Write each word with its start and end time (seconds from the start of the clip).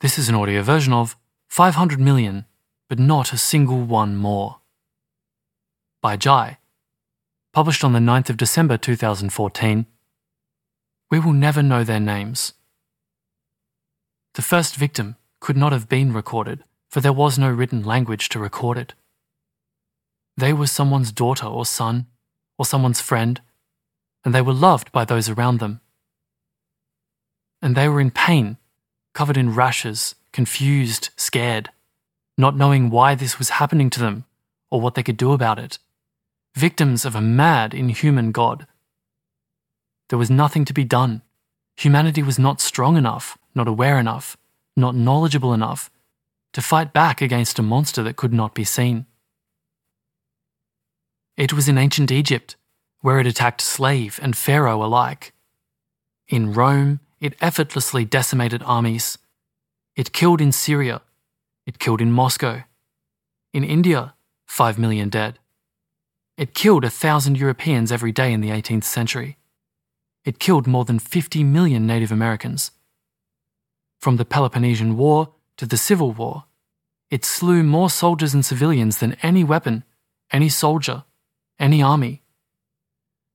This 0.00 0.18
is 0.18 0.28
an 0.28 0.34
audio 0.34 0.62
version 0.62 0.92
of 0.92 1.16
500 1.48 2.00
million, 2.00 2.46
but 2.88 2.98
not 2.98 3.32
a 3.32 3.38
single 3.38 3.80
one 3.80 4.16
more. 4.16 4.60
By 6.02 6.16
Jai. 6.16 6.58
Published 7.52 7.84
on 7.84 7.92
the 7.92 8.00
9th 8.00 8.28
of 8.28 8.36
December 8.36 8.76
2014. 8.76 9.86
We 11.10 11.20
will 11.20 11.32
never 11.32 11.62
know 11.62 11.84
their 11.84 12.00
names. 12.00 12.54
The 14.34 14.42
first 14.42 14.74
victim 14.74 15.16
could 15.38 15.56
not 15.56 15.72
have 15.72 15.88
been 15.88 16.12
recorded, 16.12 16.64
for 16.90 17.00
there 17.00 17.12
was 17.12 17.38
no 17.38 17.48
written 17.48 17.84
language 17.84 18.28
to 18.30 18.40
record 18.40 18.76
it. 18.76 18.94
They 20.36 20.52
were 20.52 20.66
someone's 20.66 21.12
daughter 21.12 21.46
or 21.46 21.64
son, 21.64 22.08
or 22.58 22.66
someone's 22.66 23.00
friend, 23.00 23.40
and 24.24 24.34
they 24.34 24.42
were 24.42 24.52
loved 24.52 24.90
by 24.90 25.04
those 25.04 25.28
around 25.28 25.60
them. 25.60 25.80
And 27.62 27.76
they 27.76 27.88
were 27.88 28.00
in 28.00 28.10
pain, 28.10 28.58
covered 29.14 29.36
in 29.36 29.54
rashes, 29.54 30.14
confused, 30.32 31.10
scared, 31.16 31.70
not 32.36 32.56
knowing 32.56 32.90
why 32.90 33.14
this 33.14 33.38
was 33.38 33.50
happening 33.50 33.88
to 33.90 34.00
them 34.00 34.24
or 34.70 34.80
what 34.80 34.94
they 34.94 35.02
could 35.02 35.16
do 35.16 35.32
about 35.32 35.58
it, 35.58 35.78
victims 36.54 37.04
of 37.04 37.14
a 37.14 37.20
mad, 37.20 37.72
inhuman 37.72 38.32
God. 38.32 38.66
There 40.08 40.18
was 40.18 40.30
nothing 40.30 40.64
to 40.66 40.74
be 40.74 40.84
done. 40.84 41.22
Humanity 41.76 42.22
was 42.22 42.38
not 42.38 42.60
strong 42.60 42.96
enough, 42.96 43.38
not 43.54 43.68
aware 43.68 43.98
enough, 43.98 44.36
not 44.76 44.94
knowledgeable 44.94 45.54
enough 45.54 45.90
to 46.52 46.62
fight 46.62 46.92
back 46.92 47.20
against 47.20 47.58
a 47.58 47.62
monster 47.62 48.02
that 48.02 48.16
could 48.16 48.32
not 48.32 48.54
be 48.54 48.64
seen. 48.64 49.06
It 51.36 51.52
was 51.52 51.68
in 51.68 51.78
ancient 51.78 52.12
Egypt, 52.12 52.56
where 53.00 53.18
it 53.18 53.26
attacked 53.26 53.60
slave 53.60 54.20
and 54.22 54.36
pharaoh 54.36 54.84
alike. 54.84 55.32
In 56.28 56.52
Rome, 56.52 57.00
it 57.24 57.34
effortlessly 57.40 58.04
decimated 58.04 58.62
armies. 58.66 59.16
It 59.96 60.12
killed 60.12 60.42
in 60.42 60.52
Syria. 60.52 61.00
It 61.64 61.78
killed 61.78 62.02
in 62.02 62.12
Moscow. 62.12 62.64
In 63.54 63.64
India, 63.64 64.12
5 64.46 64.78
million 64.78 65.08
dead. 65.08 65.38
It 66.36 66.52
killed 66.52 66.84
a 66.84 66.90
thousand 66.90 67.38
Europeans 67.38 67.90
every 67.90 68.12
day 68.12 68.30
in 68.30 68.42
the 68.42 68.50
18th 68.50 68.84
century. 68.84 69.38
It 70.26 70.38
killed 70.38 70.66
more 70.66 70.84
than 70.84 70.98
50 70.98 71.42
million 71.44 71.86
Native 71.86 72.12
Americans. 72.12 72.72
From 74.02 74.18
the 74.18 74.26
Peloponnesian 74.26 74.98
War 74.98 75.32
to 75.56 75.64
the 75.64 75.78
Civil 75.78 76.12
War, 76.12 76.44
it 77.10 77.24
slew 77.24 77.62
more 77.62 77.88
soldiers 77.88 78.34
and 78.34 78.44
civilians 78.44 78.98
than 78.98 79.16
any 79.22 79.44
weapon, 79.44 79.84
any 80.30 80.50
soldier, 80.50 81.04
any 81.58 81.82
army. 81.82 82.20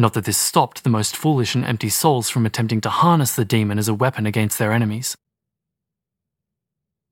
Not 0.00 0.14
that 0.14 0.24
this 0.24 0.38
stopped 0.38 0.82
the 0.82 0.88
most 0.88 1.14
foolish 1.14 1.54
and 1.54 1.62
empty 1.62 1.90
souls 1.90 2.30
from 2.30 2.46
attempting 2.46 2.80
to 2.80 2.88
harness 2.88 3.36
the 3.36 3.44
demon 3.44 3.78
as 3.78 3.86
a 3.86 3.92
weapon 3.92 4.24
against 4.24 4.58
their 4.58 4.72
enemies. 4.72 5.14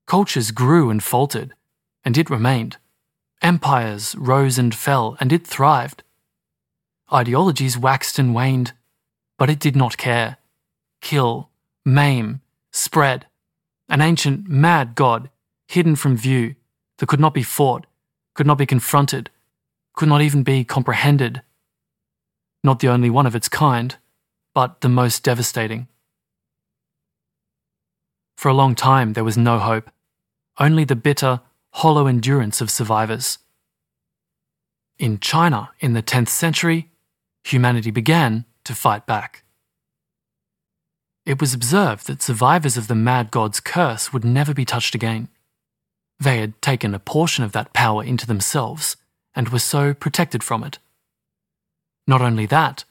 Cultures 0.06 0.52
grew 0.52 0.88
and 0.88 1.04
faltered, 1.04 1.52
and 2.02 2.16
it 2.16 2.30
remained. 2.30 2.78
Empires 3.42 4.14
rose 4.16 4.56
and 4.56 4.74
fell, 4.74 5.18
and 5.20 5.34
it 5.34 5.46
thrived. 5.46 6.02
Ideologies 7.12 7.76
waxed 7.76 8.18
and 8.18 8.34
waned, 8.34 8.72
but 9.36 9.50
it 9.50 9.60
did 9.60 9.76
not 9.76 9.98
care. 9.98 10.38
Kill, 11.02 11.50
maim, 11.84 12.40
spread. 12.72 13.26
An 13.90 14.00
ancient, 14.00 14.48
mad 14.48 14.94
god, 14.94 15.28
hidden 15.66 15.94
from 15.94 16.16
view, 16.16 16.54
that 16.96 17.06
could 17.08 17.20
not 17.20 17.34
be 17.34 17.42
fought, 17.42 17.86
could 18.34 18.46
not 18.46 18.56
be 18.56 18.64
confronted, 18.64 19.28
could 19.94 20.08
not 20.08 20.22
even 20.22 20.42
be 20.42 20.64
comprehended. 20.64 21.42
Not 22.62 22.80
the 22.80 22.88
only 22.88 23.10
one 23.10 23.26
of 23.26 23.34
its 23.34 23.48
kind, 23.48 23.96
but 24.54 24.80
the 24.80 24.88
most 24.88 25.22
devastating. 25.22 25.88
For 28.36 28.48
a 28.48 28.54
long 28.54 28.74
time, 28.74 29.12
there 29.12 29.24
was 29.24 29.36
no 29.36 29.58
hope, 29.58 29.90
only 30.58 30.84
the 30.84 30.96
bitter, 30.96 31.40
hollow 31.70 32.06
endurance 32.06 32.60
of 32.60 32.70
survivors. 32.70 33.38
In 34.98 35.20
China, 35.20 35.70
in 35.80 35.92
the 35.92 36.02
10th 36.02 36.28
century, 36.28 36.90
humanity 37.44 37.90
began 37.90 38.44
to 38.64 38.74
fight 38.74 39.06
back. 39.06 39.44
It 41.24 41.40
was 41.40 41.54
observed 41.54 42.06
that 42.06 42.22
survivors 42.22 42.76
of 42.76 42.88
the 42.88 42.94
mad 42.94 43.30
god's 43.30 43.60
curse 43.60 44.12
would 44.12 44.24
never 44.24 44.54
be 44.54 44.64
touched 44.64 44.94
again. 44.94 45.28
They 46.18 46.38
had 46.38 46.60
taken 46.62 46.94
a 46.94 46.98
portion 46.98 47.44
of 47.44 47.52
that 47.52 47.72
power 47.72 48.02
into 48.02 48.26
themselves 48.26 48.96
and 49.34 49.50
were 49.50 49.58
so 49.58 49.94
protected 49.94 50.42
from 50.42 50.64
it. 50.64 50.78
Not 52.08 52.22
only 52.22 52.46
that, 52.46 52.84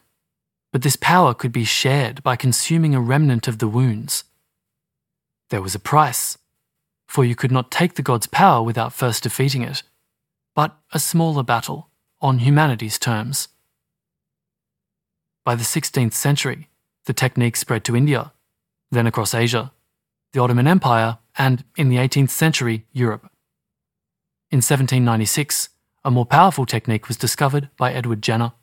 but 0.72 0.83
this 0.83 0.95
power 0.95 1.33
could 1.33 1.51
be 1.51 1.63
shared 1.63 2.22
by 2.22 2.35
consuming 2.35 2.94
a 2.94 3.01
remnant 3.01 3.47
of 3.47 3.57
the 3.57 3.67
wounds. 3.67 4.23
There 5.50 5.61
was 5.61 5.73
a 5.73 5.79
price, 5.79 6.38
for 7.07 7.25
you 7.25 7.35
could 7.35 7.51
not 7.51 7.72
take 7.72 7.95
the 7.95 8.03
god's 8.03 8.28
power 8.28 8.61
without 8.61 8.94
first 8.94 9.23
defeating 9.23 9.63
it, 9.63 9.81
but 10.53 10.78
a 10.94 11.00
smaller 11.00 11.41
battle 11.41 11.89
on 12.22 12.39
humanity's 12.39 13.00
terms. 13.00 13.47
By 15.44 15.55
the 15.55 15.63
16th 15.63 16.13
century, 16.13 16.69
the 17.05 17.13
technique 17.13 17.55
spread 17.55 17.84
to 17.85 17.95
India, 17.95 18.34
then 18.91 19.07
across 19.07 19.34
Asia, 19.34 19.72
the 20.31 20.41
Ottoman 20.41 20.67
Empire, 20.67 21.17
and 21.39 21.63
in 21.75 21.89
the 21.89 21.97
18th 21.97 22.29
century, 22.29 22.85
Europe. 22.94 23.31
In 24.51 24.57
1796, 24.57 25.69
a 26.05 26.11
more 26.11 26.25
powerful 26.25 26.67
technique 26.67 27.07
was 27.07 27.17
discovered 27.17 27.69
by 27.78 27.94
Edward 27.94 28.22
Jenner. 28.22 28.53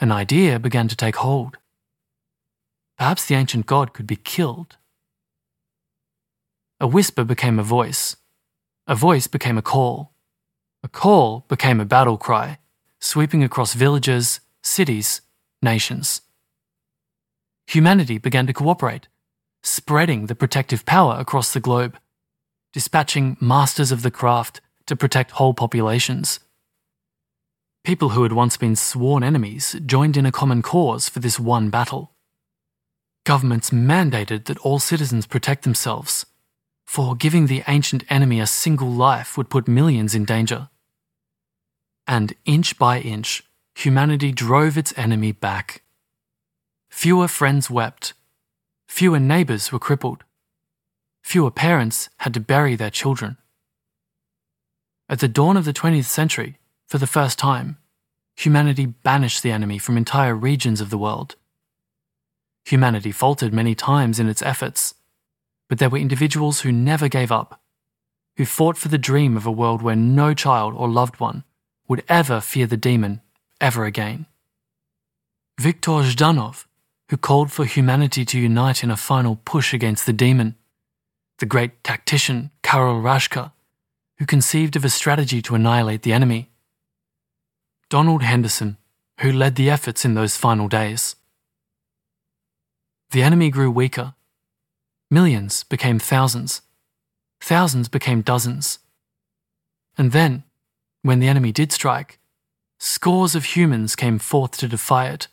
An 0.00 0.10
idea 0.10 0.58
began 0.58 0.88
to 0.88 0.96
take 0.96 1.16
hold. 1.16 1.58
Perhaps 2.98 3.26
the 3.26 3.34
ancient 3.34 3.66
god 3.66 3.92
could 3.92 4.06
be 4.06 4.16
killed. 4.16 4.76
A 6.80 6.86
whisper 6.86 7.24
became 7.24 7.58
a 7.58 7.62
voice. 7.62 8.16
A 8.86 8.94
voice 8.94 9.26
became 9.26 9.56
a 9.56 9.62
call. 9.62 10.12
A 10.82 10.88
call 10.88 11.44
became 11.48 11.80
a 11.80 11.84
battle 11.84 12.18
cry, 12.18 12.58
sweeping 13.00 13.42
across 13.42 13.74
villages, 13.74 14.40
cities, 14.62 15.22
nations. 15.62 16.20
Humanity 17.66 18.18
began 18.18 18.46
to 18.46 18.52
cooperate, 18.52 19.08
spreading 19.62 20.26
the 20.26 20.34
protective 20.34 20.84
power 20.84 21.16
across 21.18 21.52
the 21.52 21.60
globe, 21.60 21.96
dispatching 22.72 23.36
masters 23.40 23.90
of 23.90 24.02
the 24.02 24.10
craft 24.10 24.60
to 24.86 24.96
protect 24.96 25.30
whole 25.32 25.54
populations. 25.54 26.40
People 27.84 28.10
who 28.10 28.22
had 28.22 28.32
once 28.32 28.56
been 28.56 28.76
sworn 28.76 29.22
enemies 29.22 29.76
joined 29.84 30.16
in 30.16 30.24
a 30.24 30.32
common 30.32 30.62
cause 30.62 31.10
for 31.10 31.20
this 31.20 31.38
one 31.38 31.68
battle. 31.68 32.12
Governments 33.24 33.68
mandated 33.68 34.46
that 34.46 34.56
all 34.60 34.78
citizens 34.78 35.26
protect 35.26 35.64
themselves, 35.64 36.24
for 36.86 37.14
giving 37.14 37.46
the 37.46 37.62
ancient 37.68 38.02
enemy 38.08 38.40
a 38.40 38.46
single 38.46 38.88
life 38.88 39.36
would 39.36 39.50
put 39.50 39.68
millions 39.68 40.14
in 40.14 40.24
danger. 40.24 40.70
And 42.06 42.32
inch 42.46 42.78
by 42.78 43.00
inch, 43.00 43.42
humanity 43.74 44.32
drove 44.32 44.78
its 44.78 44.94
enemy 44.96 45.32
back. 45.32 45.82
Fewer 46.88 47.28
friends 47.28 47.68
wept, 47.68 48.14
fewer 48.88 49.20
neighbours 49.20 49.72
were 49.72 49.78
crippled, 49.78 50.24
fewer 51.22 51.50
parents 51.50 52.08
had 52.18 52.32
to 52.32 52.40
bury 52.40 52.76
their 52.76 52.90
children. 52.90 53.36
At 55.06 55.20
the 55.20 55.28
dawn 55.28 55.58
of 55.58 55.66
the 55.66 55.74
20th 55.74 56.04
century, 56.04 56.56
for 56.86 56.98
the 56.98 57.06
first 57.06 57.38
time, 57.38 57.78
humanity 58.36 58.86
banished 58.86 59.42
the 59.42 59.50
enemy 59.50 59.78
from 59.78 59.96
entire 59.96 60.34
regions 60.34 60.80
of 60.80 60.90
the 60.90 60.98
world. 60.98 61.36
Humanity 62.66 63.12
faltered 63.12 63.52
many 63.52 63.74
times 63.74 64.18
in 64.18 64.28
its 64.28 64.42
efforts, 64.42 64.94
but 65.68 65.78
there 65.78 65.90
were 65.90 65.98
individuals 65.98 66.60
who 66.60 66.72
never 66.72 67.08
gave 67.08 67.30
up, 67.30 67.60
who 68.36 68.44
fought 68.44 68.76
for 68.76 68.88
the 68.88 68.98
dream 68.98 69.36
of 69.36 69.46
a 69.46 69.52
world 69.52 69.82
where 69.82 69.96
no 69.96 70.34
child 70.34 70.74
or 70.76 70.88
loved 70.88 71.20
one 71.20 71.44
would 71.88 72.02
ever 72.08 72.40
fear 72.40 72.66
the 72.66 72.76
demon 72.76 73.20
ever 73.60 73.84
again. 73.84 74.26
Viktor 75.60 76.02
Zhdanov, 76.02 76.66
who 77.10 77.16
called 77.16 77.52
for 77.52 77.64
humanity 77.64 78.24
to 78.24 78.40
unite 78.40 78.82
in 78.82 78.90
a 78.90 78.96
final 78.96 79.36
push 79.44 79.72
against 79.72 80.06
the 80.06 80.12
demon. 80.12 80.56
The 81.38 81.46
great 81.46 81.84
tactician 81.84 82.50
Karel 82.62 83.00
Raška, 83.00 83.52
who 84.18 84.26
conceived 84.26 84.76
of 84.76 84.84
a 84.84 84.90
strategy 84.90 85.42
to 85.42 85.54
annihilate 85.54 86.02
the 86.02 86.12
enemy. 86.12 86.50
Donald 87.94 88.24
Henderson, 88.24 88.76
who 89.20 89.30
led 89.30 89.54
the 89.54 89.70
efforts 89.70 90.04
in 90.04 90.14
those 90.14 90.36
final 90.36 90.66
days. 90.66 91.14
The 93.12 93.22
enemy 93.22 93.50
grew 93.50 93.70
weaker. 93.70 94.14
Millions 95.12 95.62
became 95.62 96.00
thousands. 96.00 96.62
Thousands 97.40 97.88
became 97.88 98.20
dozens. 98.20 98.80
And 99.96 100.10
then, 100.10 100.42
when 101.02 101.20
the 101.20 101.28
enemy 101.28 101.52
did 101.52 101.70
strike, 101.70 102.18
scores 102.80 103.36
of 103.36 103.54
humans 103.54 103.94
came 103.94 104.18
forth 104.18 104.56
to 104.56 104.66
defy 104.66 105.06
it, 105.10 105.28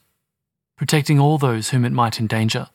protecting 0.77 1.19
all 1.19 1.39
those 1.39 1.71
whom 1.71 1.83
it 1.83 1.91
might 1.91 2.19
endanger. 2.19 2.67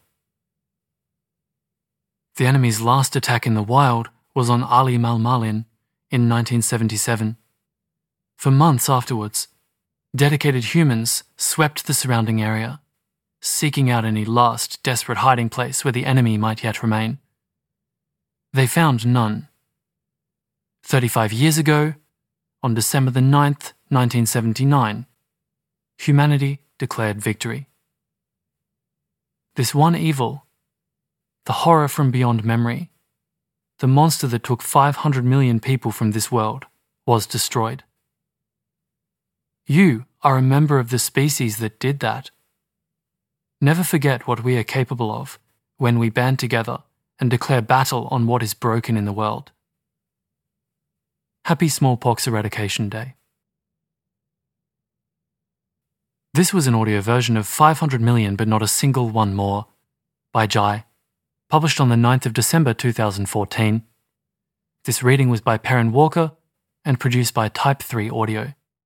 The 2.34 2.46
enemy's 2.46 2.80
last 2.80 3.14
attack 3.14 3.46
in 3.46 3.54
the 3.54 3.62
wild 3.62 4.08
was 4.34 4.50
on 4.50 4.64
Ali 4.64 4.98
Maow 4.98 5.20
Maalin 5.20 5.64
in 6.10 6.28
1977. 6.28 7.36
For 8.36 8.50
months 8.50 8.88
afterwards, 8.88 9.46
dedicated 10.16 10.64
humans 10.74 11.24
swept 11.36 11.86
the 11.86 11.94
surrounding 11.94 12.42
area, 12.42 12.80
seeking 13.40 13.90
out 13.90 14.04
any 14.04 14.24
last, 14.24 14.82
desperate 14.82 15.18
hiding 15.18 15.50
place 15.50 15.84
where 15.84 15.92
the 15.92 16.06
enemy 16.06 16.38
might 16.38 16.64
yet 16.64 16.82
remain. 16.82 17.18
they 18.52 18.66
found 18.66 19.06
none. 19.06 19.48
35 20.82 21.32
years 21.32 21.58
ago, 21.58 21.94
on 22.62 22.72
December 22.72 23.10
the 23.10 23.20
9th, 23.20 23.74
1979, 23.90 25.04
humanity 25.98 26.60
declared 26.78 27.20
victory. 27.20 27.68
This 29.56 29.74
one 29.74 29.94
evil, 29.94 30.46
the 31.44 31.60
horror 31.64 31.88
from 31.88 32.10
beyond 32.10 32.44
memory, 32.44 32.90
the 33.80 33.86
monster 33.86 34.26
that 34.28 34.44
took 34.44 34.62
500 34.62 35.24
million 35.24 35.60
people 35.60 35.90
from 35.90 36.12
this 36.12 36.32
world, 36.32 36.64
was 37.06 37.26
destroyed. 37.26 37.84
You 39.68 40.04
are 40.22 40.36
a 40.36 40.42
member 40.42 40.78
of 40.78 40.90
the 40.90 40.98
species 40.98 41.56
that 41.56 41.80
did 41.80 41.98
that. 41.98 42.30
Never 43.60 43.82
forget 43.82 44.28
what 44.28 44.44
we 44.44 44.56
are 44.56 44.62
capable 44.62 45.10
of 45.10 45.40
when 45.76 45.98
we 45.98 46.08
band 46.08 46.38
together 46.38 46.84
and 47.18 47.28
declare 47.28 47.62
battle 47.62 48.06
on 48.12 48.28
what 48.28 48.44
is 48.44 48.54
broken 48.54 48.96
in 48.96 49.06
the 49.06 49.12
world. 49.12 49.50
Happy 51.46 51.68
Smallpox 51.68 52.28
Eradication 52.28 52.88
Day. 52.88 53.14
This 56.32 56.54
was 56.54 56.68
an 56.68 56.74
audio 56.76 57.00
version 57.00 57.36
of 57.36 57.48
500 57.48 58.00
million 58.00 58.36
but 58.36 58.46
not 58.46 58.62
a 58.62 58.68
single 58.68 59.08
one 59.08 59.34
more 59.34 59.66
by 60.32 60.46
Jai, 60.46 60.84
published 61.48 61.80
on 61.80 61.88
the 61.88 61.96
9th 61.96 62.26
of 62.26 62.34
December 62.34 62.72
2014. 62.72 63.82
This 64.84 65.02
reading 65.02 65.28
was 65.28 65.40
by 65.40 65.58
Perrin 65.58 65.90
Walker 65.90 66.32
and 66.84 67.00
produced 67.00 67.34
by 67.34 67.48
Type 67.48 67.82
3 67.82 68.10
Audio. 68.10 68.52